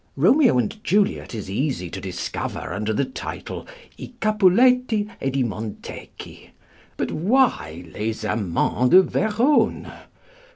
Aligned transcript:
Romeo 0.15 0.57
and 0.57 0.83
Juliet 0.83 1.35
is 1.35 1.47
easy 1.47 1.87
to 1.91 2.01
discover 2.01 2.73
under 2.73 2.91
the 2.91 3.05
title 3.05 3.67
I 3.99 4.11
Capuletti 4.19 5.07
ed 5.21 5.37
i 5.37 5.43
Montecchi; 5.43 6.49
but 6.97 7.11
why 7.11 7.85
Les 7.93 8.23
Amants 8.25 8.89
de 8.89 9.03
Verone? 9.03 9.91